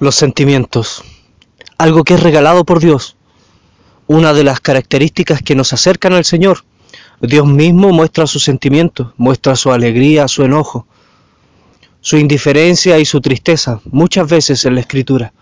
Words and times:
Los 0.00 0.14
sentimientos. 0.14 1.02
Algo 1.76 2.04
que 2.04 2.14
es 2.14 2.22
regalado 2.22 2.64
por 2.64 2.78
Dios. 2.78 3.16
Una 4.06 4.32
de 4.32 4.44
las 4.44 4.60
características 4.60 5.42
que 5.42 5.56
nos 5.56 5.72
acercan 5.72 6.12
al 6.12 6.24
Señor. 6.24 6.64
Dios 7.20 7.48
mismo 7.48 7.90
muestra 7.90 8.28
sus 8.28 8.44
sentimientos, 8.44 9.08
muestra 9.16 9.56
su 9.56 9.72
alegría, 9.72 10.28
su 10.28 10.44
enojo, 10.44 10.86
su 12.00 12.16
indiferencia 12.16 13.00
y 13.00 13.04
su 13.04 13.20
tristeza, 13.20 13.80
muchas 13.90 14.30
veces 14.30 14.64
en 14.64 14.76
la 14.76 14.82
Escritura. 14.82 15.32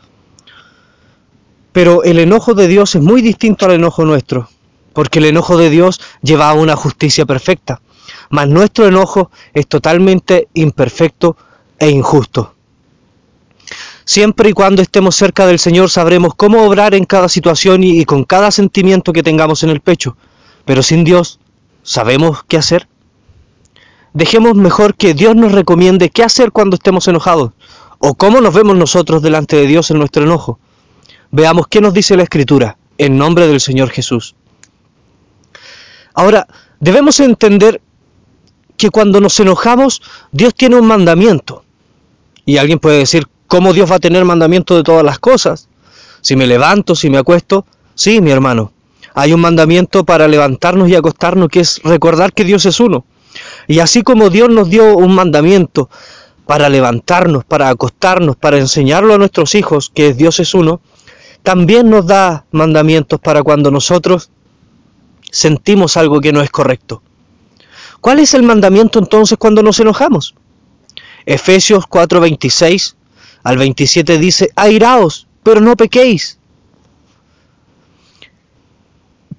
Pero 1.73 2.03
el 2.03 2.19
enojo 2.19 2.55
de 2.55 2.67
Dios 2.67 2.95
es 2.95 3.03
muy 3.03 3.21
distinto 3.21 3.67
al 3.67 3.73
enojo 3.73 4.07
nuestro, 4.07 4.49
porque 4.95 5.19
el 5.19 5.27
enojo 5.27 5.59
de 5.59 5.69
Dios 5.69 6.01
lleva 6.23 6.49
a 6.49 6.55
una 6.55 6.77
justicia 6.77 7.27
perfecta, 7.27 7.83
mas 8.31 8.49
nuestro 8.49 8.87
enojo 8.87 9.31
es 9.53 9.67
totalmente 9.67 10.49
imperfecto 10.55 11.37
e 11.79 11.91
injusto. 11.91 12.56
Siempre 14.09 14.51
y 14.51 14.53
cuando 14.53 14.83
estemos 14.83 15.17
cerca 15.17 15.47
del 15.47 15.59
Señor 15.59 15.91
sabremos 15.91 16.33
cómo 16.37 16.63
obrar 16.63 16.95
en 16.95 17.07
cada 17.07 17.29
situación 17.29 17.83
y, 17.83 18.05
con 18.05 18.23
cada 18.23 18.53
sentimiento 18.53 19.13
que 19.13 19.25
tengamos 19.25 19.65
en 19.65 19.71
el 19.71 19.81
pecho. 19.81 20.17
Pero 20.65 20.85
sin 20.85 21.03
Dios, 21.03 21.41
¿sabemos 21.83 22.45
qué 22.47 22.57
hacer? 22.57 22.87
Dejemos 24.13 24.55
mejor 24.55 24.95
que 24.95 25.13
Dios 25.13 25.35
nos 25.35 25.51
recomiende 25.51 26.11
qué 26.11 26.23
hacer 26.23 26.53
cuando 26.53 26.77
estemos 26.77 27.09
enojados 27.09 27.51
o 27.99 28.15
cómo 28.15 28.41
nos 28.41 28.55
vemos 28.55 28.77
nosotros 28.77 29.23
delante 29.23 29.57
de 29.57 29.67
Dios 29.67 29.91
en 29.91 29.99
nuestro 29.99 30.23
enojo. 30.23 30.61
Veamos 31.33 31.67
qué 31.69 31.81
nos 31.81 31.93
dice 31.93 32.17
la 32.17 32.23
Escritura 32.23 32.79
en 32.99 33.19
nombre 33.19 33.49
del 33.49 33.61
Señor 33.61 33.91
Jesús. 33.91 34.37
Ahora, 36.15 36.47
debemos 36.79 37.19
entender 37.19 37.81
que 38.77 38.91
cuando 38.91 39.21
nos 39.21 39.41
enojamos, 39.41 40.01
Dios 40.31 40.55
tiene 40.55 40.77
un 40.77 40.87
mandamiento. 40.87 41.65
Y 42.45 42.59
alguien 42.59 42.79
puede 42.79 42.99
decir, 42.99 43.27
¿Cómo 43.47 43.73
Dios 43.73 43.91
va 43.91 43.97
a 43.97 44.01
tener 44.01 44.25
mandamiento 44.25 44.77
de 44.77 44.83
todas 44.83 45.05
las 45.05 45.19
cosas? 45.19 45.69
Si 46.21 46.37
me 46.37 46.47
levanto, 46.47 46.95
si 46.95 47.11
me 47.11 47.19
acuesto, 47.19 47.67
sí, 47.95 48.21
mi 48.21 48.31
hermano. 48.31 48.73
Hay 49.15 49.33
un 49.33 49.41
mandamiento 49.41 50.05
para 50.05 50.29
levantarnos 50.29 50.89
y 50.89 50.95
acostarnos 50.95 51.49
que 51.49 51.61
es 51.61 51.81
recordar 51.83 52.33
que 52.33 52.45
Dios 52.45 52.67
es 52.67 52.81
uno. 52.81 53.05
Y 53.69 53.79
así 53.79 54.03
como 54.03 54.31
Dios 54.31 54.51
nos 54.51 54.69
dio 54.69 54.97
un 54.97 55.15
mandamiento 55.15 55.89
para 56.47 56.69
levantarnos, 56.69 57.45
para 57.45 57.69
acostarnos, 57.69 58.37
para 58.37 58.59
enseñarlo 58.59 59.15
a 59.15 59.19
nuestros 59.19 59.55
hijos 59.55 59.91
que 59.93 60.13
Dios 60.13 60.41
es 60.41 60.55
uno, 60.55 60.81
también 61.43 61.91
nos 61.91 62.07
da 62.07 62.45
mandamientos 62.51 63.21
para 63.21 63.43
cuando 63.43 63.71
nosotros 63.71 64.31
sentimos 65.31 65.97
algo 65.97 66.21
que 66.21 66.33
no 66.33 66.43
es 66.43 66.51
correcto. 66.51 67.03
¿Cuál 68.01 68.21
es 68.21 68.35
el 68.35 68.43
mandamiento 68.43 68.99
entonces 68.99 69.39
cuando 69.39 69.63
nos 69.63 69.81
enojamos? 69.81 70.35
Efesios 71.25 71.85
4:26 71.89 72.97
al 73.47 73.59
27 73.59 74.19
dice, 74.19 74.51
airaos, 74.57 75.29
pero 75.45 75.61
no 75.61 75.77
pequéis. 75.77 76.41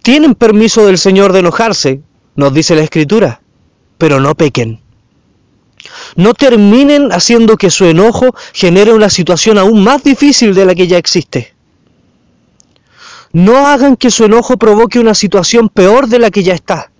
Tienen 0.02 0.34
permiso 0.34 0.86
del 0.86 0.98
Señor 0.98 1.34
de 1.34 1.40
enojarse, 1.40 2.00
nos 2.38 2.54
dice 2.54 2.74
la 2.74 2.84
Escritura, 2.84 3.42
pero 3.98 4.22
no 4.22 4.34
pequen. 4.34 4.80
No 6.16 6.34
terminen 6.34 7.12
haciendo 7.12 7.58
que 7.58 7.70
su 7.70 7.84
enojo 7.84 8.34
genere 8.54 8.94
una 8.94 9.10
situación 9.10 9.58
aún 9.58 9.84
más 9.84 10.06
difícil 10.06 10.56
de 10.56 10.66
la 10.66 10.74
que 10.74 10.88
ya 10.88 10.98
existe. 10.98 11.54
No 13.34 13.68
hagan 13.68 13.98
que 13.98 14.10
su 14.10 14.24
enojo 14.24 14.56
provoque 14.56 15.00
una 15.00 15.16
situación 15.16 15.68
peor 15.68 16.08
de 16.08 16.20
la 16.20 16.32
que 16.32 16.44
ya 16.44 16.54
está. 16.54 16.92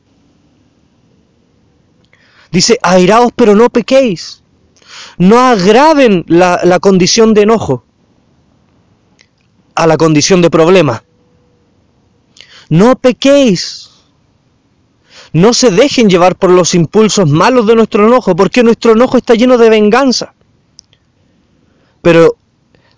Dice, 2.52 2.78
airaos 2.82 3.32
pero 3.34 3.56
no 3.56 3.70
pequéis 3.70 4.44
no 5.18 5.40
agraven 5.40 6.24
la, 6.28 6.80
condición 6.80 7.34
de 7.34 7.42
enojo 7.42 7.84
a 9.76 9.88
la 9.88 9.98
condición 9.98 10.42
de 10.42 10.50
problema. 10.50 11.04
No 12.70 12.96
pequéis. 12.96 13.90
No 15.34 15.54
se 15.54 15.72
dejen 15.72 16.10
llevar 16.10 16.36
por 16.36 16.50
los 16.50 16.74
impulsos 16.74 17.30
malos 17.30 17.68
de 17.68 17.76
nuestro 17.76 18.08
enojo, 18.08 18.36
porque 18.36 18.64
nuestro 18.64 18.94
enojo 18.94 19.18
está 19.18 19.36
lleno 19.36 19.58
de 19.58 19.70
venganza. 19.70 20.34
Pero 22.02 22.38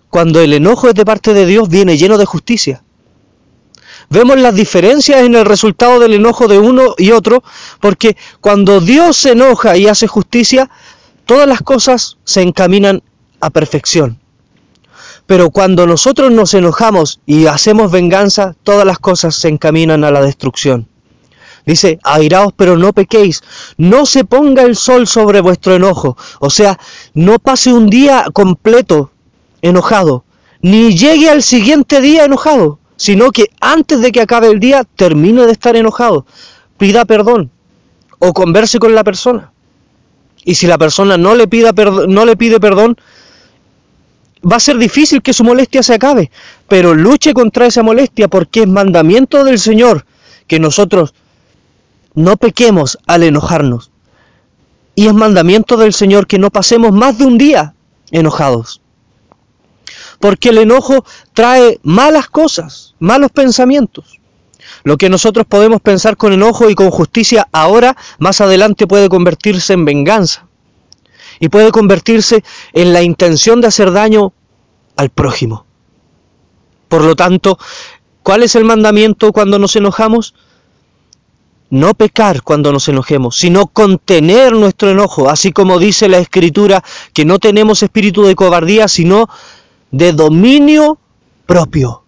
cuando 0.08 0.40
el 0.40 0.52
enojo 0.52 0.88
es 0.88 0.94
de 0.94 1.04
parte 1.04 1.34
de 1.34 1.44
Dios, 1.46 1.68
viene 1.68 1.98
lleno 1.98 2.16
de 2.16 2.24
justicia. 2.24 2.82
Vemos 4.08 4.38
las 4.40 4.54
diferencias 4.54 5.22
en 5.22 5.34
el 5.34 5.44
resultado 5.44 6.00
del 6.00 6.14
enojo 6.14 6.48
de 6.48 6.58
uno 6.58 6.94
y 6.98 7.12
otro, 7.12 7.42
porque 7.78 8.16
cuando 8.40 8.80
Dios 8.80 9.16
se 9.16 9.32
enoja 9.32 9.76
y 9.76 9.86
hace 9.86 10.06
justicia, 10.06 10.70
todas 11.30 11.46
las 11.46 11.62
cosas 11.62 12.16
se 12.24 12.42
encaminan 12.42 13.04
a 13.40 13.50
perfección. 13.50 14.18
Pero 15.26 15.50
cuando 15.50 15.86
nosotros 15.86 16.32
nos 16.32 16.54
enojamos 16.54 17.20
y 17.24 17.46
hacemos 17.46 17.92
venganza, 17.92 18.56
todas 18.64 18.84
las 18.84 18.98
cosas 18.98 19.36
se 19.36 19.46
encaminan 19.46 20.02
a 20.02 20.10
la 20.10 20.22
destrucción. 20.22 20.88
Dice, 21.64 22.00
airaos 22.02 22.52
pero 22.56 22.76
no 22.76 22.92
pequéis, 22.92 23.44
no 23.76 24.06
se 24.06 24.24
ponga 24.24 24.64
el 24.64 24.74
sol 24.74 25.06
sobre 25.06 25.40
vuestro 25.40 25.76
enojo, 25.76 26.16
o 26.40 26.50
sea, 26.50 26.80
no 27.14 27.38
pase 27.38 27.72
un 27.72 27.88
día 27.88 28.24
completo 28.32 29.12
enojado, 29.62 30.24
ni 30.62 30.96
llegue 30.96 31.30
al 31.30 31.44
siguiente 31.44 32.00
día 32.00 32.24
enojado, 32.24 32.80
sino 32.96 33.30
que 33.30 33.50
antes 33.60 34.00
de 34.00 34.10
que 34.10 34.20
acabe 34.20 34.48
el 34.48 34.58
día 34.58 34.82
termine 34.96 35.46
de 35.46 35.52
estar 35.52 35.76
enojado, 35.76 36.26
pida 36.76 37.04
perdón 37.04 37.52
o 38.18 38.32
converse 38.32 38.80
con 38.80 38.96
la 38.96 39.04
persona. 39.04 39.52
Y 40.44 40.54
si 40.54 40.66
la 40.66 40.78
persona 40.78 41.16
no 41.16 41.34
le, 41.34 41.46
pida 41.48 41.72
no 42.08 42.24
le 42.24 42.36
pide 42.36 42.60
perdón, 42.60 42.96
va 44.50 44.56
a 44.56 44.60
ser 44.60 44.78
difícil 44.78 45.22
que 45.22 45.32
su 45.32 45.44
molestia 45.44 45.82
se 45.82 45.94
acabe. 45.94 46.30
Pero 46.68 46.94
luche 46.94 47.34
contra 47.34 47.66
esa 47.66 47.82
molestia 47.82 48.28
porque 48.28 48.60
es 48.60 48.68
mandamiento 48.68 49.44
del 49.44 49.58
Señor 49.58 50.06
que 50.46 50.58
nosotros 50.58 51.14
no 52.14 52.36
pequemos 52.36 52.98
al 53.06 53.22
enojarnos. 53.22 53.90
Y 54.94 55.06
es 55.06 55.14
mandamiento 55.14 55.76
del 55.76 55.92
Señor 55.92 56.26
que 56.26 56.38
no 56.38 56.50
pasemos 56.50 56.92
más 56.92 57.18
de 57.18 57.24
un 57.24 57.38
día 57.38 57.74
enojados. 58.10 58.80
Porque 60.18 60.50
el 60.50 60.58
enojo 60.58 61.04
trae 61.32 61.80
malas 61.82 62.28
cosas, 62.28 62.94
malos 62.98 63.30
pensamientos. 63.30 64.19
Lo 64.82 64.96
que 64.96 65.10
nosotros 65.10 65.46
podemos 65.46 65.80
pensar 65.80 66.16
con 66.16 66.32
enojo 66.32 66.70
y 66.70 66.74
con 66.74 66.90
justicia 66.90 67.48
ahora, 67.52 67.96
más 68.18 68.40
adelante 68.40 68.86
puede 68.86 69.08
convertirse 69.08 69.72
en 69.74 69.84
venganza. 69.84 70.46
Y 71.38 71.48
puede 71.48 71.70
convertirse 71.70 72.44
en 72.72 72.92
la 72.92 73.02
intención 73.02 73.60
de 73.60 73.68
hacer 73.68 73.92
daño 73.92 74.32
al 74.96 75.10
prójimo. 75.10 75.64
Por 76.88 77.04
lo 77.04 77.16
tanto, 77.16 77.58
¿cuál 78.22 78.42
es 78.42 78.54
el 78.54 78.64
mandamiento 78.64 79.32
cuando 79.32 79.58
nos 79.58 79.76
enojamos? 79.76 80.34
No 81.70 81.94
pecar 81.94 82.42
cuando 82.42 82.72
nos 82.72 82.88
enojemos, 82.88 83.36
sino 83.36 83.68
contener 83.68 84.52
nuestro 84.52 84.90
enojo, 84.90 85.30
así 85.30 85.52
como 85.52 85.78
dice 85.78 86.08
la 86.08 86.18
Escritura, 86.18 86.82
que 87.14 87.24
no 87.24 87.38
tenemos 87.38 87.82
espíritu 87.82 88.24
de 88.24 88.34
cobardía, 88.34 88.88
sino 88.88 89.28
de 89.92 90.12
dominio 90.12 90.98
propio 91.46 92.02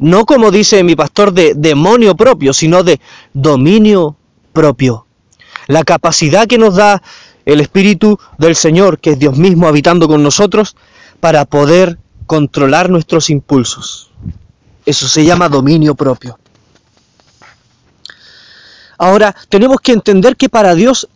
no 0.00 0.24
como 0.24 0.50
dice 0.50 0.82
mi 0.82 0.96
pastor 0.96 1.32
de 1.32 1.52
demonio 1.54 2.16
propio, 2.16 2.54
sino 2.54 2.82
de 2.82 3.00
dominio 3.34 4.16
propio. 4.52 5.06
La 5.66 5.84
capacidad 5.84 6.46
que 6.46 6.56
nos 6.56 6.74
da 6.74 7.02
el 7.44 7.60
Espíritu 7.60 8.18
del 8.38 8.56
Señor, 8.56 8.98
que 8.98 9.10
es 9.10 9.18
Dios 9.18 9.36
mismo 9.36 9.68
habitando 9.68 10.08
con 10.08 10.22
nosotros, 10.22 10.74
para 11.20 11.44
poder 11.44 11.98
controlar 12.26 12.88
nuestros 12.88 13.28
impulsos. 13.28 14.10
Eso 14.86 15.06
se 15.06 15.22
llama 15.22 15.50
dominio 15.50 15.94
propio. 15.94 16.38
Ahora, 18.96 19.36
tenemos 19.50 19.80
que 19.82 19.92
entender 19.92 20.34
que 20.36 20.48
para 20.48 20.74
Dios 20.74 21.08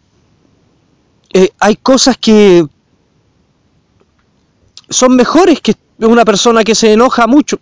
eh, 1.33 1.49
hay 1.59 1.77
cosas 1.77 2.19
que 2.19 2.67
son 4.91 5.17
mejores 5.17 5.63
que 5.63 5.75
una 5.99 6.27
persona 6.27 6.65
que 6.65 6.75
se 6.75 6.93
enoja 6.93 7.27
mucho 7.27 7.59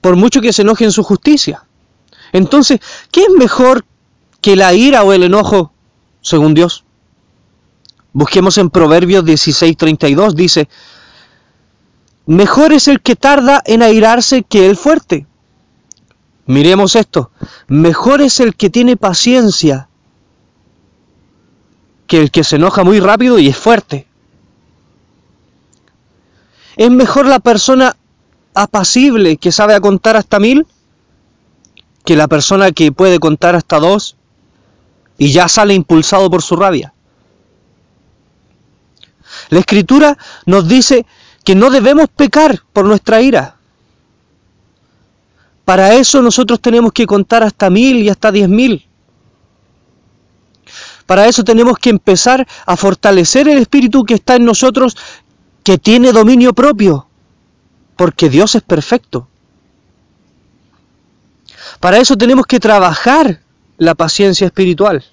por 0.00 0.16
mucho 0.16 0.40
que 0.40 0.52
se 0.52 0.62
enoje 0.62 0.84
en 0.84 0.92
su 0.92 1.02
justicia. 1.02 1.64
Entonces, 2.32 2.80
¿qué 3.10 3.22
es 3.22 3.30
mejor 3.30 3.84
que 4.40 4.56
la 4.56 4.72
ira 4.72 5.02
o 5.02 5.12
el 5.12 5.22
enojo 5.22 5.72
según 6.20 6.54
Dios? 6.54 6.84
Busquemos 8.12 8.58
en 8.58 8.70
Proverbios 8.70 9.24
16:32, 9.24 10.34
dice, 10.34 10.68
mejor 12.26 12.72
es 12.72 12.88
el 12.88 13.00
que 13.00 13.16
tarda 13.16 13.62
en 13.64 13.82
airarse 13.82 14.42
que 14.42 14.66
el 14.68 14.76
fuerte. 14.76 15.26
Miremos 16.46 16.96
esto, 16.96 17.30
mejor 17.68 18.20
es 18.20 18.40
el 18.40 18.56
que 18.56 18.70
tiene 18.70 18.96
paciencia 18.96 19.88
que 22.08 22.20
el 22.20 22.32
que 22.32 22.42
se 22.42 22.56
enoja 22.56 22.82
muy 22.82 22.98
rápido 22.98 23.38
y 23.38 23.46
es 23.46 23.56
fuerte. 23.56 24.08
Es 26.76 26.90
mejor 26.90 27.26
la 27.26 27.38
persona 27.38 27.96
apacible 28.54 29.36
que 29.36 29.52
sabe 29.52 29.74
a 29.74 29.80
contar 29.80 30.16
hasta 30.16 30.38
mil 30.38 30.66
que 32.04 32.16
la 32.16 32.28
persona 32.28 32.72
que 32.72 32.92
puede 32.92 33.18
contar 33.18 33.54
hasta 33.54 33.78
dos 33.78 34.16
y 35.18 35.32
ya 35.32 35.48
sale 35.48 35.74
impulsado 35.74 36.30
por 36.30 36.42
su 36.42 36.56
rabia. 36.56 36.94
La 39.50 39.60
escritura 39.60 40.16
nos 40.46 40.66
dice 40.66 41.06
que 41.44 41.54
no 41.54 41.70
debemos 41.70 42.08
pecar 42.08 42.62
por 42.72 42.86
nuestra 42.86 43.20
ira. 43.20 43.56
Para 45.64 45.94
eso 45.94 46.22
nosotros 46.22 46.60
tenemos 46.60 46.92
que 46.92 47.06
contar 47.06 47.42
hasta 47.42 47.70
mil 47.70 47.96
y 47.96 48.08
hasta 48.08 48.32
diez 48.32 48.48
mil. 48.48 48.86
Para 51.06 51.26
eso 51.26 51.44
tenemos 51.44 51.78
que 51.78 51.90
empezar 51.90 52.46
a 52.66 52.76
fortalecer 52.76 53.48
el 53.48 53.58
espíritu 53.58 54.04
que 54.04 54.14
está 54.14 54.36
en 54.36 54.44
nosotros, 54.44 54.96
que 55.64 55.76
tiene 55.76 56.12
dominio 56.12 56.52
propio, 56.52 57.09
porque 58.00 58.30
Dios 58.30 58.54
es 58.54 58.62
perfecto. 58.62 59.28
Para 61.80 61.98
eso 61.98 62.16
tenemos 62.16 62.46
que 62.46 62.58
trabajar 62.58 63.42
la 63.76 63.94
paciencia 63.94 64.46
espiritual. 64.46 65.04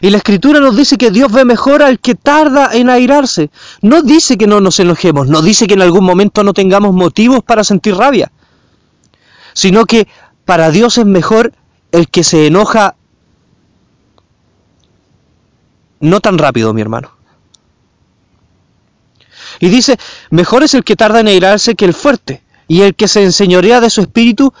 Y 0.00 0.10
la 0.10 0.18
escritura 0.18 0.60
nos 0.60 0.76
dice 0.76 0.96
que 0.96 1.10
Dios 1.10 1.32
ve 1.32 1.44
mejor 1.44 1.82
al 1.82 1.98
que 1.98 2.14
tarda 2.14 2.70
en 2.72 2.88
airarse. 2.88 3.50
No 3.80 4.00
dice 4.00 4.38
que 4.38 4.46
no 4.46 4.60
nos 4.60 4.78
enojemos, 4.78 5.26
no 5.26 5.42
dice 5.42 5.66
que 5.66 5.74
en 5.74 5.82
algún 5.82 6.04
momento 6.04 6.44
no 6.44 6.54
tengamos 6.54 6.94
motivos 6.94 7.42
para 7.42 7.64
sentir 7.64 7.96
rabia, 7.96 8.30
sino 9.52 9.84
que 9.84 10.06
para 10.44 10.70
Dios 10.70 10.98
es 10.98 11.04
mejor 11.04 11.52
el 11.90 12.06
que 12.06 12.22
se 12.22 12.46
enoja 12.46 12.94
no 15.98 16.20
tan 16.20 16.38
rápido, 16.38 16.72
mi 16.72 16.80
hermano. 16.80 17.21
Y 19.60 19.68
dice, 19.68 19.96
mejor 20.30 20.62
es 20.62 20.74
el 20.74 20.84
que 20.84 20.96
tarda 20.96 21.20
en 21.20 21.28
airarse 21.28 21.74
que 21.74 21.84
el 21.84 21.94
fuerte, 21.94 22.42
y 22.68 22.82
el 22.82 22.94
que 22.94 23.08
se 23.08 23.22
enseñorea 23.22 23.80
de 23.80 23.90
su 23.90 24.00
espíritu 24.00 24.52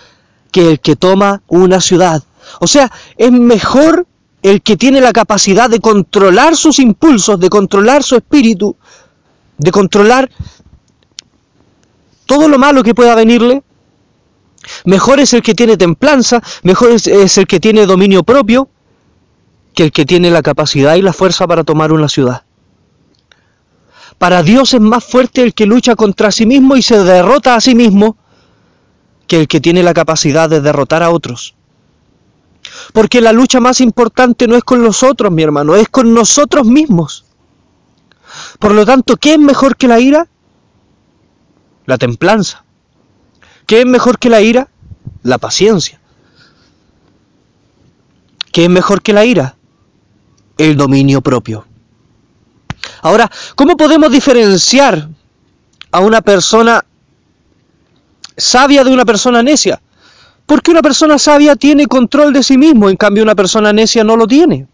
que 0.50 0.70
el 0.70 0.80
que 0.80 0.96
toma 0.96 1.42
una 1.48 1.80
ciudad. 1.80 2.22
O 2.60 2.66
sea, 2.66 2.92
es 3.16 3.32
mejor 3.32 4.06
el 4.42 4.62
que 4.62 4.76
tiene 4.76 5.00
la 5.00 5.12
capacidad 5.12 5.70
de 5.70 5.80
controlar 5.80 6.56
sus 6.56 6.78
impulsos, 6.78 7.38
de 7.40 7.48
controlar 7.48 8.02
su 8.02 8.16
espíritu, 8.16 8.76
de 9.56 9.70
controlar 9.70 10.30
todo 12.26 12.48
lo 12.48 12.58
malo 12.58 12.82
que 12.82 12.94
pueda 12.94 13.14
venirle. 13.14 13.62
Mejor 14.84 15.20
es 15.20 15.32
el 15.32 15.42
que 15.42 15.54
tiene 15.54 15.76
templanza, 15.76 16.42
mejor 16.62 16.90
es, 16.90 17.38
el 17.38 17.46
que 17.46 17.60
tiene 17.60 17.86
dominio 17.86 18.22
propio, 18.22 18.68
que 19.74 19.84
el 19.84 19.92
que 19.92 20.04
tiene 20.04 20.30
la 20.30 20.42
capacidad 20.42 20.96
y 20.96 21.02
la 21.02 21.12
fuerza 21.12 21.46
para 21.46 21.64
tomar 21.64 21.92
una 21.92 22.08
ciudad. 22.08 22.44
Para 24.22 24.44
Dios 24.44 24.72
es 24.72 24.80
más 24.80 25.02
fuerte 25.02 25.42
el 25.42 25.52
que 25.52 25.66
lucha 25.66 25.96
contra 25.96 26.30
sí 26.30 26.46
mismo 26.46 26.76
y 26.76 26.82
se 26.82 26.96
derrota 27.02 27.56
a 27.56 27.60
sí 27.60 27.74
mismo 27.74 28.16
que 29.26 29.40
el 29.40 29.48
que 29.48 29.60
tiene 29.60 29.82
la 29.82 29.94
capacidad 29.94 30.48
de 30.48 30.60
derrotar 30.60 31.02
a 31.02 31.10
otros. 31.10 31.56
Porque 32.92 33.20
la 33.20 33.32
lucha 33.32 33.58
más 33.58 33.80
importante 33.80 34.46
no 34.46 34.54
es 34.54 34.62
con 34.62 34.80
los 34.80 35.02
otros, 35.02 35.32
mi 35.32 35.42
hermano, 35.42 35.74
es 35.74 35.88
con 35.88 36.14
nosotros 36.14 36.68
mismos. 36.68 37.24
Por 38.60 38.74
lo 38.74 38.86
tanto, 38.86 39.16
¿qué 39.16 39.32
es 39.32 39.40
mejor 39.40 39.76
que 39.76 39.88
la 39.88 39.98
ira? 39.98 40.28
La 41.86 41.98
templanza. 41.98 42.64
¿Qué 43.66 43.80
es 43.80 43.86
mejor 43.86 44.20
que 44.20 44.30
la 44.30 44.40
ira? 44.40 44.68
La 45.24 45.38
paciencia. 45.38 46.00
¿Qué 48.52 48.66
es 48.66 48.70
mejor 48.70 49.02
que 49.02 49.14
la 49.14 49.24
ira? 49.24 49.56
El 50.58 50.76
dominio 50.76 51.22
propio. 51.22 51.66
Ahora, 53.02 53.30
¿cómo 53.56 53.76
podemos 53.76 54.10
diferenciar 54.10 55.08
a 55.90 56.00
una 56.00 56.22
persona 56.22 56.84
sabia 58.36 58.84
de 58.84 58.92
una 58.92 59.04
persona 59.04 59.42
necia? 59.42 59.82
Porque 60.46 60.70
una 60.70 60.82
persona 60.82 61.18
sabia 61.18 61.56
tiene 61.56 61.86
control 61.86 62.32
de 62.32 62.42
sí 62.44 62.56
mismo, 62.56 62.88
en 62.88 62.96
cambio 62.96 63.24
una 63.24 63.34
persona 63.34 63.72
necia 63.72 64.04
no 64.04 64.16
lo 64.16 64.26
tiene. 64.28 64.68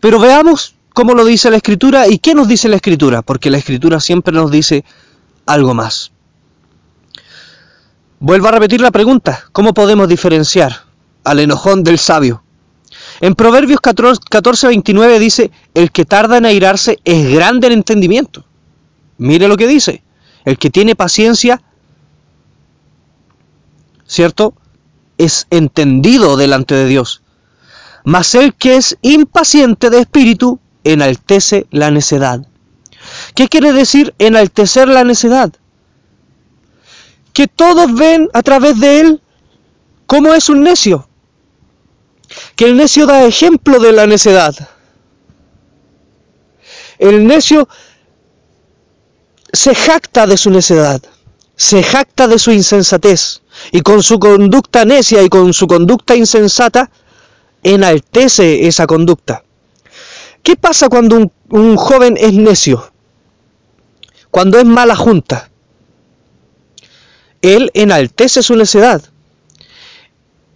Pero 0.00 0.20
veamos 0.20 0.74
cómo 0.92 1.14
lo 1.14 1.24
dice 1.24 1.50
la 1.50 1.56
escritura 1.56 2.08
y 2.08 2.18
qué 2.18 2.34
nos 2.34 2.46
dice 2.46 2.68
la 2.68 2.76
escritura, 2.76 3.22
porque 3.22 3.50
la 3.50 3.58
escritura 3.58 3.98
siempre 3.98 4.34
nos 4.34 4.50
dice 4.50 4.84
algo 5.46 5.72
más. 5.72 6.12
Vuelvo 8.18 8.48
a 8.48 8.52
repetir 8.52 8.82
la 8.82 8.90
pregunta, 8.90 9.44
¿cómo 9.52 9.72
podemos 9.72 10.08
diferenciar 10.08 10.84
al 11.24 11.40
enojón 11.40 11.82
del 11.84 11.98
sabio? 11.98 12.42
En 13.20 13.34
Proverbios 13.34 13.80
14, 13.80 14.66
29 14.68 15.18
dice, 15.18 15.50
el 15.74 15.90
que 15.90 16.04
tarda 16.04 16.36
en 16.36 16.46
airarse 16.46 16.98
es 17.04 17.32
grande 17.32 17.68
en 17.68 17.74
entendimiento. 17.74 18.44
Mire 19.18 19.48
lo 19.48 19.56
que 19.56 19.66
dice, 19.66 20.02
el 20.44 20.58
que 20.58 20.70
tiene 20.70 20.94
paciencia 20.94 21.62
¿cierto? 24.06 24.54
Es 25.18 25.46
entendido 25.50 26.36
delante 26.36 26.74
de 26.74 26.86
Dios. 26.86 27.22
Mas 28.04 28.34
el 28.34 28.54
que 28.54 28.76
es 28.76 28.98
impaciente 29.02 29.90
de 29.90 30.00
espíritu 30.00 30.60
enaltece 30.84 31.66
la 31.70 31.90
necedad. 31.90 32.46
¿Qué 33.34 33.48
quiere 33.48 33.72
decir 33.72 34.14
enaltecer 34.18 34.88
la 34.88 35.04
necedad? 35.04 35.52
Que 37.32 37.48
todos 37.48 37.92
ven 37.94 38.28
a 38.32 38.42
través 38.42 38.78
de 38.78 39.00
él 39.00 39.22
cómo 40.06 40.34
es 40.34 40.48
un 40.48 40.62
necio. 40.62 41.08
Que 42.56 42.64
el 42.64 42.76
necio 42.76 43.06
da 43.06 43.24
ejemplo 43.24 43.78
de 43.78 43.92
la 43.92 44.06
necedad. 44.06 44.54
El 46.98 47.26
necio 47.26 47.68
se 49.52 49.74
jacta 49.74 50.26
de 50.26 50.36
su 50.36 50.50
necedad, 50.50 51.02
se 51.54 51.82
jacta 51.82 52.26
de 52.26 52.38
su 52.38 52.50
insensatez 52.50 53.42
y 53.72 53.82
con 53.82 54.02
su 54.02 54.18
conducta 54.18 54.84
necia 54.84 55.22
y 55.22 55.28
con 55.28 55.52
su 55.52 55.66
conducta 55.66 56.16
insensata, 56.16 56.90
enaltece 57.62 58.66
esa 58.66 58.86
conducta. 58.86 59.44
¿Qué 60.42 60.56
pasa 60.56 60.88
cuando 60.88 61.32
un, 61.48 61.76
joven 61.76 62.16
es 62.18 62.32
necio? 62.32 62.92
Cuando 64.30 64.58
es 64.58 64.64
mala 64.64 64.94
junta. 64.94 65.50
Él 67.42 67.70
enaltece 67.74 68.42
su 68.42 68.54
necedad. 68.54 69.02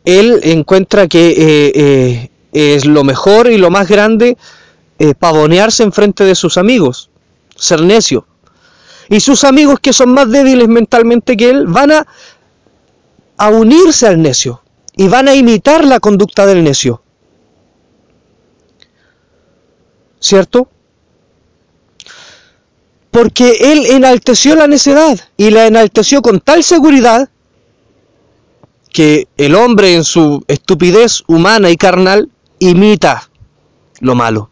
Él 0.04 0.40
encuentra 0.42 1.06
que 1.08 1.30
eh, 1.30 1.72
eh, 1.74 2.30
es 2.52 2.86
lo 2.86 3.04
mejor 3.04 3.50
y 3.50 3.58
lo 3.58 3.70
más 3.70 3.88
grande 3.88 4.36
eh, 4.98 5.14
pavonearse 5.14 5.82
en 5.82 5.92
frente 5.92 6.24
de 6.24 6.34
sus 6.34 6.56
amigos, 6.56 7.10
ser 7.56 7.82
necio. 7.82 8.26
Y 9.08 9.20
sus 9.20 9.44
amigos 9.44 9.80
que 9.80 9.92
son 9.92 10.12
más 10.12 10.30
débiles 10.30 10.68
mentalmente 10.68 11.36
que 11.36 11.50
él 11.50 11.66
van 11.66 11.92
a 11.92 12.06
a 13.40 13.48
unirse 13.48 14.06
al 14.06 14.20
necio 14.20 14.60
y 14.94 15.08
van 15.08 15.26
a 15.26 15.34
imitar 15.34 15.82
la 15.82 15.98
conducta 15.98 16.44
del 16.44 16.62
necio. 16.62 17.02
¿Cierto? 20.20 20.68
Porque 23.10 23.72
él 23.72 23.86
enalteció 23.86 24.56
la 24.56 24.66
necedad 24.66 25.18
y 25.38 25.48
la 25.50 25.66
enalteció 25.66 26.20
con 26.20 26.40
tal 26.40 26.62
seguridad 26.62 27.30
que 28.92 29.28
el 29.36 29.54
hombre 29.54 29.94
en 29.94 30.04
su 30.04 30.44
estupidez 30.48 31.22
humana 31.26 31.70
y 31.70 31.76
carnal 31.76 32.30
imita 32.58 33.30
lo 34.00 34.14
malo. 34.14 34.50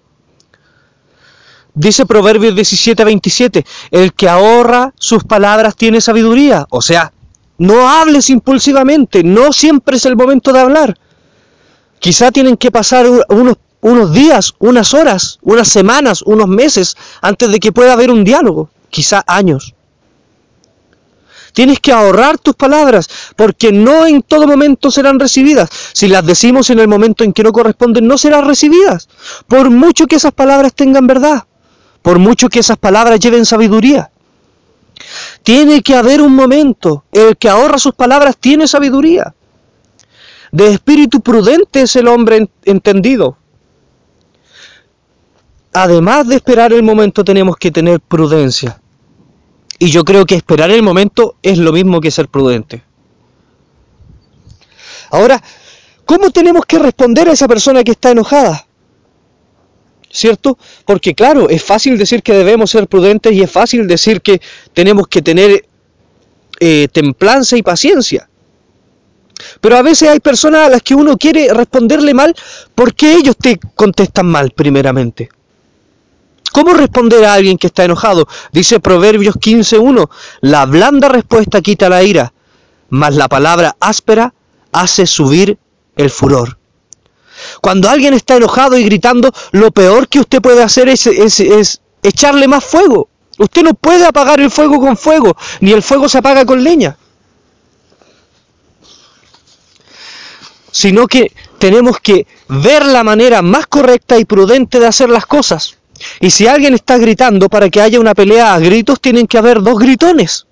Dice 1.75 2.07
Proverbios 2.07 2.55
17 2.55 3.05
27, 3.05 3.67
el 3.93 4.13
que 4.13 4.29
ahorra 4.29 4.93
sus 4.97 5.23
palabras 5.25 5.77
tiene 5.77 6.01
sabiduría, 6.01 6.67
o 6.71 6.83
sea, 6.83 7.13
no 7.59 7.89
hables 7.89 8.31
impulsivamente, 8.31 9.23
no 9.23 9.53
siempre 9.53 9.97
es 9.97 10.07
el 10.07 10.17
momento 10.17 10.53
de 10.53 10.61
hablar. 10.61 10.99
Quizá 12.01 12.31
tienen 12.33 12.57
que 12.57 12.71
pasar 12.71 13.07
unos, 13.29 13.57
unos 13.81 14.13
días, 14.13 14.55
unas 14.59 14.95
horas, 14.95 15.39
unas 15.43 15.69
semanas, 15.69 16.23
unos 16.23 16.49
meses 16.49 16.97
antes 17.21 17.51
de 17.51 17.61
que 17.61 17.73
pueda 17.73 17.93
haber 17.93 18.11
un 18.11 18.25
diálogo, 18.25 18.71
quizá 18.91 19.23
años. 19.27 19.75
Tienes 21.59 21.81
que 21.81 21.91
ahorrar 21.91 22.39
tus 22.39 22.55
palabras, 22.55 23.11
porque 23.35 23.73
no 23.73 24.07
en 24.07 24.23
todo 24.23 24.47
momento 24.47 24.93
serán 24.93 25.19
recibidas. 25.19 25.69
Si 25.93 26.07
las 26.07 26.25
decimos 26.25 26.71
en 26.71 26.79
el 26.79 26.87
momento 26.87 27.25
en 27.25 27.33
que 27.33 27.43
no 27.43 27.51
corresponden, 27.51 28.07
no 28.07 28.17
serán 28.17 28.47
recibidas. 28.47 29.09
Por 29.49 29.69
mucho 29.69 30.07
que 30.07 30.15
esas 30.15 30.31
palabras 30.31 30.73
tengan 30.73 31.09
verdad, 31.09 31.49
por 32.01 32.21
mucho 32.21 32.49
que 32.49 32.61
esas 32.61 32.77
palabras 32.77 33.19
lleven 33.19 33.45
sabiduría. 33.45 34.13
Tiene 35.43 35.83
que 35.83 35.97
haber 35.97 36.23
un 36.23 36.33
momento. 36.33 37.03
El 37.11 37.37
que 37.37 37.49
ahorra 37.49 37.79
sus 37.79 37.93
palabras 37.93 38.37
tiene 38.37 38.69
sabiduría. 38.69 39.35
De 40.53 40.69
espíritu 40.69 41.23
prudente 41.23 41.81
es 41.81 41.97
el 41.97 42.07
hombre 42.07 42.49
entendido. 42.67 43.37
Además 45.73 46.29
de 46.29 46.37
esperar 46.37 46.73
el 46.73 46.85
momento 46.85 47.25
tenemos 47.25 47.57
que 47.57 47.73
tener 47.73 47.99
prudencia. 47.99 48.81
Y 49.79 49.91
yo 49.91 50.05
creo 50.05 50.27
que 50.27 50.35
esperar 50.35 50.71
el 50.71 50.83
momento 50.83 51.37
es 51.43 51.59
lo 51.59 51.73
mismo 51.73 52.01
que 52.01 52.11
ser 52.11 52.29
prudente. 52.29 52.83
Ahora, 55.11 55.43
¿cómo 56.05 56.31
tenemos 56.31 56.67
que 56.67 56.79
responder 56.79 57.29
a 57.29 57.33
esa 57.33 57.49
persona 57.49 57.85
que 57.85 57.93
está 57.93 58.11
enojada? 58.11 58.69
¿cierto? 60.11 60.59
Porque 60.85 61.15
claro, 61.15 61.49
es 61.49 61.63
fácil 61.63 61.99
decir 61.99 62.23
que 62.23 62.33
debemos 62.33 62.71
ser 62.71 62.89
prudentes 62.89 63.33
y 63.33 63.43
es 63.43 63.51
fácil 63.51 63.87
decir 63.87 64.21
que 64.21 64.41
tenemos 64.73 65.07
que 65.09 65.23
tener 65.23 65.67
eh, 66.61 66.89
templanza 66.93 67.57
y 67.57 67.63
paciencia. 67.63 68.29
Pero 69.61 69.77
a 69.77 69.83
veces 69.83 70.09
hay 70.09 70.21
personas 70.21 70.67
a 70.67 70.71
las 70.71 70.83
que 70.83 70.95
uno 70.95 71.17
quiere 71.17 71.53
responderle 71.55 72.13
mal 72.13 72.35
porque 72.75 73.15
ellos 73.15 73.37
te 73.37 73.59
contestan 73.75 74.27
mal 74.27 74.51
primeramente. 74.51 75.29
¿Cómo 76.53 76.75
responder 76.75 77.25
a 77.25 77.35
alguien 77.35 77.59
que 77.59 77.67
está 77.69 77.85
enojado? 77.85 78.27
Dice 78.53 78.81
Proverbios 78.81 79.37
15.1, 79.37 80.09
la 80.41 80.67
blanda 80.67 81.09
respuesta 81.09 81.61
quita 81.61 81.89
la 81.89 82.03
ira, 82.03 82.33
mas 82.91 83.15
la 83.15 83.29
palabra 83.29 83.77
áspera 83.81 84.35
hace 84.73 85.07
subir 85.07 85.59
el 85.97 86.11
furor. 86.11 86.59
Cuando 87.61 87.89
alguien 87.89 88.15
está 88.15 88.37
enojado 88.37 88.77
y 88.77 88.85
gritando, 88.85 89.33
lo 89.53 89.71
peor 89.71 90.09
que 90.09 90.21
usted 90.21 90.41
puede 90.41 90.63
hacer 90.63 90.89
es, 90.89 91.07
es 91.07 91.81
echarle 92.03 92.49
más 92.49 92.65
fuego. 92.65 93.09
Usted 93.39 93.63
no 93.63 93.75
puede 93.75 94.05
apagar 94.05 94.41
el 94.41 94.51
fuego 94.51 94.81
con 94.81 94.97
fuego, 94.97 95.37
ni 95.61 95.73
el 95.73 95.83
fuego 95.83 96.09
se 96.09 96.19
apaga 96.19 96.45
con 96.45 96.65
leña. 96.65 96.97
Sino 100.73 101.07
que 101.07 101.33
tenemos 101.59 102.01
que 102.01 102.27
ver 102.49 102.85
la 102.85 103.05
manera 103.05 103.43
más 103.43 103.67
correcta 103.67 104.19
y 104.19 104.25
prudente 104.25 104.81
de 104.81 104.87
hacer 104.87 105.09
las 105.09 105.27
cosas. 105.27 105.78
Y 106.21 106.31
si 106.31 106.47
alguien 106.47 106.75
está 106.75 106.99
gritando 106.99 107.49
para 107.49 107.69
que 107.71 107.81
haya 107.81 108.01
una 108.01 108.15
pelea 108.15 108.55
a 108.55 108.59
gritos, 108.59 109.01
tienen 109.01 109.27
que 109.27 109.39
haber 109.39 109.63
dos 109.63 109.79
gritones. 109.79 110.47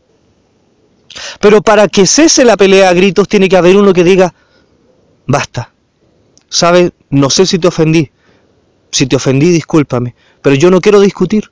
Pero 1.41 1.63
para 1.63 1.89
que 1.89 2.07
cese 2.07 2.45
la 2.45 2.57
pelea 2.57 2.91
a 2.91 2.93
gritos, 2.93 3.29
tiene 3.29 3.49
que 3.49 3.57
haber 3.57 3.77
uno 3.77 3.93
que 3.93 4.05
diga, 4.05 4.35
basta. 5.27 5.73
¿Sabes? 6.49 6.93
No 7.11 7.31
sé 7.31 7.47
si 7.47 7.59
te 7.59 7.69
ofendí. 7.69 8.11
Si 8.91 9.07
te 9.07 9.17
ofendí, 9.17 9.51
discúlpame. 9.51 10.15
Pero 10.43 10.57
yo 10.57 10.71
no 10.71 10.81
quiero 10.81 11.01
discutir. 11.01 11.51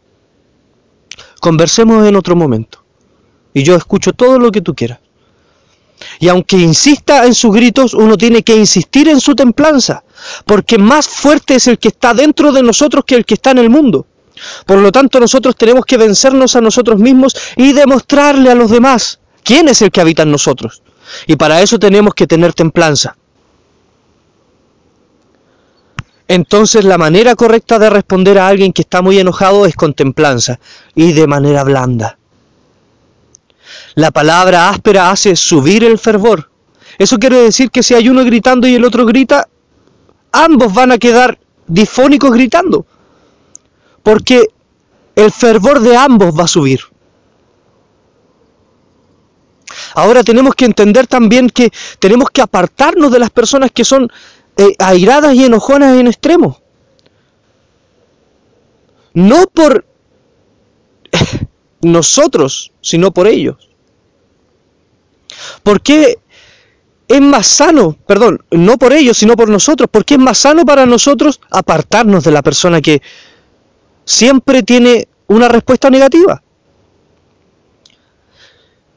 Conversemos 1.41 2.07
en 2.07 2.17
otro 2.17 2.37
momento. 2.37 2.85
Y 3.53 3.63
yo 3.63 3.77
escucho 3.77 4.13
todo 4.13 4.39
lo 4.39 4.51
que 4.51 4.61
tú 4.61 4.75
quieras. 4.75 5.01
Y 6.18 6.28
aunque 6.28 6.56
insista 6.56 7.26
en 7.26 7.34
sus 7.34 7.52
gritos, 7.54 7.94
uno 7.94 8.16
tiene 8.16 8.42
que 8.42 8.56
insistir 8.56 9.08
en 9.08 9.20
su 9.20 9.34
templanza, 9.34 10.04
porque 10.44 10.78
más 10.78 11.08
fuerte 11.08 11.56
es 11.56 11.66
el 11.66 11.78
que 11.78 11.88
está 11.88 12.14
dentro 12.14 12.52
de 12.52 12.62
nosotros 12.62 13.04
que 13.06 13.14
el 13.14 13.25
que 13.25 13.34
está 13.34 13.50
en 13.50 13.58
el 13.58 13.70
mundo. 13.70 14.06
Por 14.66 14.78
lo 14.78 14.90
tanto, 14.90 15.20
nosotros 15.20 15.56
tenemos 15.56 15.84
que 15.84 15.96
vencernos 15.96 16.56
a 16.56 16.61
nosotros 16.61 16.99
mismos 16.99 17.37
y 17.56 17.73
demostrarle 17.73 18.50
a 18.50 18.54
los 18.54 18.70
demás 18.70 19.20
quién 19.42 19.68
es 19.68 19.82
el 19.82 19.90
que 19.90 20.00
habita 20.00 20.23
en 20.23 20.32
nosotros. 20.32 20.82
Y 21.26 21.37
para 21.37 21.61
eso 21.62 21.78
tenemos 21.78 22.14
que 22.14 22.26
tener 22.26 22.52
templanza. 22.52 23.16
Entonces 26.26 26.84
la 26.84 26.96
manera 26.96 27.34
correcta 27.34 27.78
de 27.78 27.90
responder 27.90 28.38
a 28.38 28.49
alguien 28.49 28.73
que 28.73 28.82
está 28.82 29.02
muy 29.02 29.18
enojado 29.18 29.66
es 29.66 29.75
con 29.75 29.92
templanza 29.92 30.58
y 30.94 31.12
de 31.12 31.26
manera 31.26 31.64
blanda. 31.64 32.18
La 33.95 34.11
palabra 34.11 34.71
áspera 34.71 35.11
hace 35.11 35.37
subir 35.37 35.85
el 35.85 35.99
fervor. 35.99 36.51
Eso 36.99 37.19
quiere 37.19 37.37
decir 37.37 37.71
que 37.71 37.83
si 37.83 37.95
hay 37.95 38.09
uno 38.09 38.25
gritando 38.25 38.67
y 38.67 38.75
el 38.75 38.85
otro 38.85 39.07
grita, 39.07 39.49
ambos 40.33 40.73
van 40.73 40.93
a 40.93 40.99
quedar 40.99 41.39
difónicos 41.67 42.33
gritando. 42.33 42.87
Porque 44.03 44.49
el 45.15 45.31
fervor 45.31 45.81
de 45.81 45.97
ambos 45.97 46.37
va 46.39 46.45
a 46.45 46.49
subir. 46.49 46.81
Ahora 49.95 50.25
tenemos 50.25 50.55
que 50.55 50.65
entender 50.65 51.07
también 51.07 51.49
que 51.49 51.71
tenemos 51.99 52.31
que 52.31 52.43
apartarnos 52.43 53.13
de 53.13 53.19
las 53.19 53.31
personas 53.31 53.71
que 53.71 53.85
son 53.85 54.11
eh, 54.57 54.75
airadas 54.79 55.35
y 55.35 55.45
enojonas 55.45 55.99
en 55.99 56.09
extremo. 56.09 56.61
No 59.15 59.47
por 59.47 59.87
nosotros, 61.81 62.73
sino 62.81 63.13
por 63.13 63.29
ellos. 63.29 63.74
¿Por 65.63 65.81
qué 65.81 66.19
es 67.09 67.21
más 67.21 67.47
sano, 67.47 67.97
perdón, 68.07 68.45
no 68.51 68.79
por 68.79 68.93
ellos, 68.93 69.19
sino 69.19 69.37
por 69.37 69.49
nosotros? 69.49 69.89
¿Por 69.91 70.05
qué 70.05 70.15
es 70.15 70.21
más 70.21 70.39
sano 70.39 70.65
para 70.65 70.87
nosotros 70.87 71.41
apartarnos 71.51 72.25
de 72.25 72.31
la 72.31 72.43
persona 72.43 72.81
que 72.81 73.03
siempre 74.05 74.63
tiene 74.63 75.09
una 75.27 75.49
respuesta 75.49 75.91
negativa? 75.91 76.43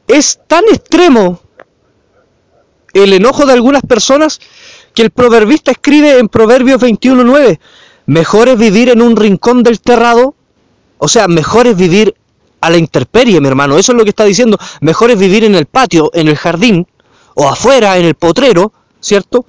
Es 0.08 0.40
tan 0.48 0.64
extremo 0.72 1.42
el 2.94 3.14
enojo 3.14 3.46
de 3.46 3.54
algunas 3.54 3.82
personas 3.84 4.40
que 4.94 5.04
el 5.04 5.12
proverbista 5.12 5.72
escribe 5.72 6.18
en 6.18 6.30
Proverbios 6.30 6.82
21.9, 6.82 7.60
mejor 8.08 8.50
es 8.50 8.58
vivir 8.58 8.90
en 8.90 9.02
un 9.02 9.16
rincón 9.16 9.62
del 9.64 9.80
terrado, 9.80 10.34
o 10.98 11.08
sea, 11.08 11.28
mejor 11.28 11.68
es 11.68 11.78
vivir 11.78 12.16
a 12.68 12.70
la 12.70 12.78
intemperie, 12.78 13.42
mi 13.42 13.48
hermano. 13.48 13.78
Eso 13.78 13.94
es 13.94 13.98
lo 13.98 14.04
que 14.04 14.12
está 14.12 14.26
diciendo. 14.26 14.58
Mejor 14.82 15.12
es 15.12 15.18
vivir 15.18 15.44
en 15.44 15.56
el 15.56 15.66
patio, 15.66 16.12
en 16.14 16.28
el 16.28 16.38
jardín, 16.38 16.86
o 17.34 17.48
afuera, 17.48 17.98
en 17.98 18.06
el 18.06 18.16
potrero, 18.16 18.72
¿cierto? 19.00 19.46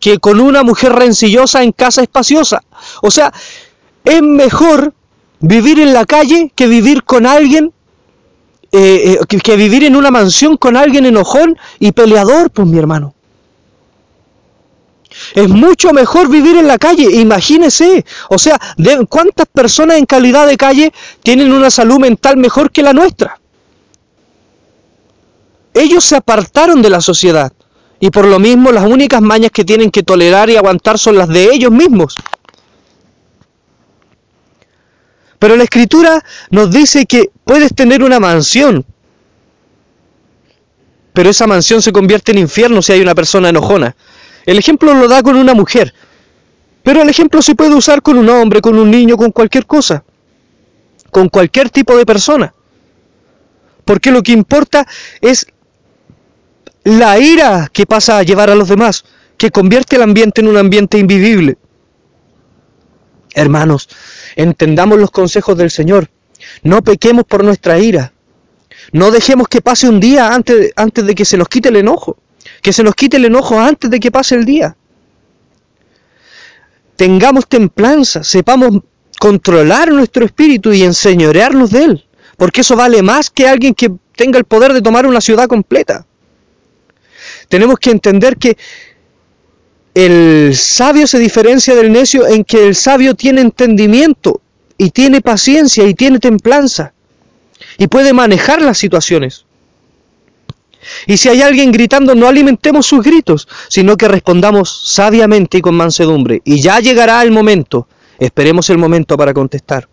Que 0.00 0.18
con 0.18 0.40
una 0.40 0.62
mujer 0.62 0.92
rencillosa 0.92 1.62
en 1.62 1.72
casa 1.72 2.02
espaciosa. 2.02 2.62
O 3.02 3.10
sea, 3.10 3.32
es 4.04 4.22
mejor 4.22 4.92
vivir 5.40 5.78
en 5.80 5.92
la 5.92 6.04
calle 6.04 6.52
que 6.54 6.66
vivir 6.66 7.04
con 7.04 7.26
alguien, 7.26 7.72
eh, 8.72 9.18
eh, 9.20 9.26
que, 9.26 9.56
vivir 9.56 9.84
en 9.84 9.96
una 9.96 10.10
mansión 10.10 10.56
con 10.56 10.76
alguien 10.76 11.06
enojón 11.06 11.56
y 11.78 11.92
peleador, 11.92 12.50
pues 12.50 12.66
mi 12.66 12.78
hermano. 12.78 13.14
Es 15.34 15.48
mucho 15.48 15.92
mejor 15.92 16.28
vivir 16.28 16.56
en 16.56 16.66
la 16.66 16.78
calle, 16.78 17.04
imagínese. 17.20 18.04
O 18.30 18.38
sea, 18.38 18.58
¿cuántas 19.08 19.46
personas 19.46 19.98
en 19.98 20.06
calidad 20.06 20.46
de 20.46 20.56
calle 20.56 20.92
tienen 21.22 21.52
una 21.52 21.70
salud 21.70 21.98
mental 21.98 22.36
mejor 22.36 22.70
que 22.70 22.82
la 22.82 22.92
nuestra? 22.92 23.38
Ellos 25.74 26.04
se 26.04 26.16
apartaron 26.16 26.82
de 26.82 26.90
la 26.90 27.00
sociedad 27.00 27.52
y 28.00 28.10
por 28.10 28.26
lo 28.26 28.38
mismo 28.38 28.72
las 28.72 28.84
únicas 28.84 29.20
mañas 29.20 29.50
que 29.52 29.64
tienen 29.64 29.90
que 29.90 30.02
tolerar 30.02 30.50
y 30.50 30.56
aguantar 30.56 30.98
son 30.98 31.16
las 31.16 31.28
de 31.28 31.52
ellos 31.52 31.70
mismos. 31.70 32.14
Pero 35.38 35.56
la 35.56 35.64
escritura 35.64 36.24
nos 36.50 36.70
dice 36.70 37.06
que 37.06 37.30
puedes 37.44 37.74
tener 37.74 38.02
una 38.02 38.18
mansión, 38.18 38.84
pero 41.12 41.30
esa 41.30 41.46
mansión 41.46 41.80
se 41.80 41.92
convierte 41.92 42.32
en 42.32 42.38
infierno 42.38 42.82
si 42.82 42.92
hay 42.92 43.00
una 43.00 43.14
persona 43.14 43.48
enojona. 43.48 43.94
El 44.48 44.56
ejemplo 44.56 44.94
lo 44.94 45.08
da 45.08 45.22
con 45.22 45.36
una 45.36 45.52
mujer, 45.52 45.92
pero 46.82 47.02
el 47.02 47.10
ejemplo 47.10 47.42
se 47.42 47.54
puede 47.54 47.74
usar 47.74 48.00
con 48.00 48.16
un 48.16 48.30
hombre, 48.30 48.62
con 48.62 48.78
un 48.78 48.90
niño, 48.90 49.18
con 49.18 49.30
cualquier 49.30 49.66
cosa, 49.66 50.04
con 51.10 51.28
cualquier 51.28 51.68
tipo 51.68 51.94
de 51.98 52.06
persona. 52.06 52.54
Porque 53.84 54.10
lo 54.10 54.22
que 54.22 54.32
importa 54.32 54.86
es 55.20 55.48
la 56.82 57.18
ira 57.18 57.68
que 57.70 57.84
pasa 57.84 58.16
a 58.16 58.22
llevar 58.22 58.48
a 58.48 58.54
los 58.54 58.68
demás, 58.68 59.04
que 59.36 59.50
convierte 59.50 59.96
el 59.96 60.02
ambiente 60.02 60.40
en 60.40 60.48
un 60.48 60.56
ambiente 60.56 60.96
invivible. 60.96 61.58
Hermanos, 63.34 63.90
entendamos 64.34 64.98
los 64.98 65.10
consejos 65.10 65.58
del 65.58 65.70
Señor. 65.70 66.08
No 66.62 66.80
pequemos 66.80 67.24
por 67.24 67.44
nuestra 67.44 67.80
ira. 67.80 68.14
No 68.92 69.10
dejemos 69.10 69.46
que 69.46 69.60
pase 69.60 69.90
un 69.90 70.00
día 70.00 70.32
antes, 70.32 70.72
antes 70.74 71.04
de 71.04 71.14
que 71.14 71.26
se 71.26 71.36
nos 71.36 71.50
quite 71.50 71.68
el 71.68 71.76
enojo 71.76 72.16
que 72.68 72.72
se 72.74 72.82
nos 72.82 72.94
quite 72.94 73.16
el 73.16 73.24
enojo 73.24 73.58
antes 73.58 73.90
de 73.90 73.98
que 73.98 74.10
pase 74.10 74.34
el 74.34 74.44
día. 74.44 74.76
Tengamos 76.96 77.48
templanza, 77.48 78.22
sepamos 78.22 78.82
controlar 79.18 79.90
nuestro 79.90 80.26
espíritu 80.26 80.74
y 80.74 80.82
enseñorearnos 80.82 81.70
de 81.70 81.84
él, 81.84 82.06
porque 82.36 82.60
eso 82.60 82.76
vale 82.76 83.00
más 83.00 83.30
que 83.30 83.48
alguien 83.48 83.72
que 83.72 83.90
tenga 84.14 84.36
el 84.36 84.44
poder 84.44 84.74
de 84.74 84.82
tomar 84.82 85.06
una 85.06 85.22
ciudad 85.22 85.48
completa. 85.48 86.04
Tenemos 87.48 87.78
que 87.78 87.90
entender 87.90 88.36
que 88.36 88.58
el 89.94 90.54
sabio 90.54 91.06
se 91.06 91.18
diferencia 91.18 91.74
del 91.74 91.90
necio 91.90 92.26
en 92.26 92.44
que 92.44 92.66
el 92.66 92.74
sabio 92.74 93.14
tiene 93.14 93.40
entendimiento 93.40 94.42
y 94.76 94.90
tiene 94.90 95.22
paciencia 95.22 95.86
y 95.86 95.94
tiene 95.94 96.18
templanza 96.18 96.92
y 97.78 97.86
puede 97.86 98.12
manejar 98.12 98.60
las 98.60 98.76
situaciones. 98.76 99.46
Y 101.06 101.16
si 101.16 101.28
hay 101.28 101.42
alguien 101.42 101.72
gritando, 101.72 102.14
no 102.14 102.28
alimentemos 102.28 102.86
sus 102.86 103.02
gritos, 103.02 103.48
sino 103.68 103.96
que 103.96 104.08
respondamos 104.08 104.70
sabiamente 104.86 105.58
y 105.58 105.60
con 105.60 105.74
mansedumbre. 105.74 106.42
Y 106.44 106.60
ya 106.60 106.80
llegará 106.80 107.22
el 107.22 107.30
momento, 107.30 107.88
esperemos 108.18 108.70
el 108.70 108.78
momento 108.78 109.16
para 109.16 109.34
contestar. 109.34 109.88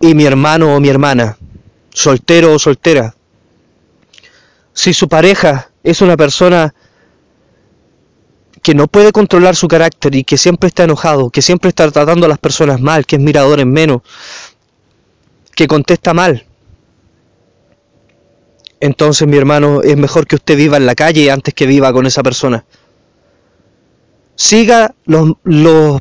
Y 0.00 0.14
mi 0.14 0.24
hermano 0.24 0.74
o 0.74 0.80
mi 0.80 0.88
hermana, 0.88 1.36
soltero 1.90 2.54
o 2.54 2.58
soltera, 2.58 3.14
si 4.72 4.94
su 4.94 5.08
pareja 5.08 5.70
es 5.82 6.00
una 6.00 6.16
persona 6.16 6.74
que 8.62 8.74
no 8.74 8.86
puede 8.86 9.12
controlar 9.12 9.56
su 9.56 9.68
carácter 9.68 10.14
y 10.14 10.24
que 10.24 10.36
siempre 10.36 10.68
está 10.68 10.84
enojado, 10.84 11.30
que 11.30 11.42
siempre 11.42 11.68
está 11.68 11.90
tratando 11.90 12.26
a 12.26 12.28
las 12.28 12.38
personas 12.38 12.80
mal, 12.80 13.06
que 13.06 13.16
es 13.16 13.22
mirador 13.22 13.60
en 13.60 13.72
menos, 13.72 14.02
que 15.54 15.66
contesta 15.66 16.14
mal, 16.14 16.46
entonces 18.80 19.28
mi 19.28 19.36
hermano 19.36 19.82
es 19.82 19.96
mejor 19.96 20.26
que 20.26 20.36
usted 20.36 20.56
viva 20.56 20.78
en 20.78 20.86
la 20.86 20.94
calle 20.94 21.30
antes 21.30 21.52
que 21.52 21.66
viva 21.66 21.92
con 21.92 22.06
esa 22.06 22.22
persona. 22.22 22.64
Siga 24.34 24.94
los, 25.04 25.32
los, 25.44 26.00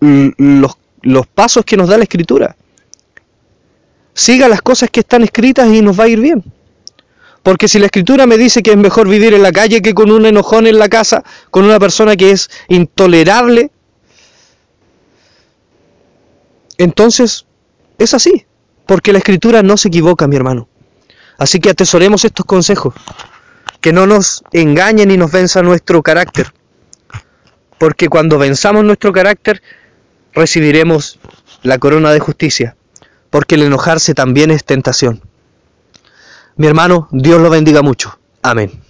los, 0.00 1.26
pasos 1.28 1.64
que 1.64 1.76
nos 1.76 1.88
da 1.88 1.96
la 1.96 2.02
escritura. 2.02 2.56
Siga 4.12 4.48
las 4.48 4.60
cosas 4.60 4.90
que 4.90 5.00
están 5.00 5.22
escritas 5.22 5.72
y 5.72 5.82
nos 5.82 5.98
va 5.98 6.04
a 6.04 6.08
ir 6.08 6.20
bien. 6.20 6.42
Porque 7.44 7.68
si 7.68 7.78
la 7.78 7.86
escritura 7.86 8.26
me 8.26 8.38
dice 8.38 8.62
que 8.62 8.72
es 8.72 8.76
mejor 8.76 9.08
vivir 9.08 9.32
en 9.32 9.42
la 9.42 9.52
calle 9.52 9.80
que 9.80 9.94
con 9.94 10.10
un 10.10 10.26
enojón 10.26 10.66
en 10.66 10.78
la 10.78 10.88
casa, 10.88 11.22
con 11.50 11.64
una 11.64 11.78
persona 11.78 12.16
que 12.16 12.32
es 12.32 12.50
intolerable, 12.68 13.70
entonces 16.76 17.46
es 17.98 18.14
así, 18.14 18.46
porque 18.86 19.12
la 19.12 19.18
escritura 19.18 19.62
no 19.62 19.76
se 19.76 19.88
equivoca, 19.88 20.26
mi 20.26 20.34
hermano. 20.34 20.68
Así 21.38 21.60
que 21.60 21.70
atesoremos 21.70 22.24
estos 22.24 22.46
consejos, 22.46 22.94
que 23.80 23.92
no 23.92 24.06
nos 24.06 24.42
engañen 24.52 25.10
y 25.10 25.16
nos 25.16 25.32
venza 25.32 25.62
nuestro 25.62 26.02
carácter, 26.02 26.52
porque 27.78 28.08
cuando 28.08 28.38
venzamos 28.38 28.84
nuestro 28.84 29.12
carácter 29.12 29.62
recibiremos 30.32 31.18
la 31.62 31.78
corona 31.78 32.12
de 32.12 32.20
justicia, 32.20 32.76
porque 33.30 33.56
el 33.56 33.62
enojarse 33.62 34.14
también 34.14 34.50
es 34.50 34.64
tentación. 34.64 35.22
Mi 36.56 36.66
hermano, 36.66 37.08
Dios 37.10 37.40
lo 37.40 37.50
bendiga 37.50 37.82
mucho. 37.82 38.18
Amén. 38.42 38.83